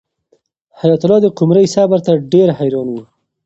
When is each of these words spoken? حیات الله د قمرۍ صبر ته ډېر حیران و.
حیات 0.79 1.01
الله 1.03 1.19
د 1.21 1.27
قمرۍ 1.39 1.65
صبر 1.75 1.99
ته 2.05 2.11
ډېر 2.33 2.47
حیران 2.59 2.87
و. 2.91 2.95